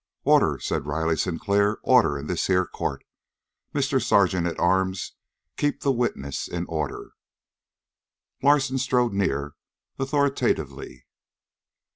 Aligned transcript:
"Order!" 0.23 0.57
said 0.59 0.87
Riley 0.87 1.15
Sinclair. 1.15 1.77
"Order 1.83 2.17
in 2.17 2.25
this 2.25 2.47
here 2.47 2.65
court. 2.65 3.03
Mr. 3.71 4.01
Sergeant 4.01 4.47
at 4.47 4.57
arms, 4.57 5.13
keep 5.57 5.81
the 5.81 5.91
witness 5.91 6.47
in 6.47 6.65
order." 6.65 7.11
Larsen 8.41 8.79
strode 8.79 9.13
near 9.13 9.53
authoritatively. 9.99 11.05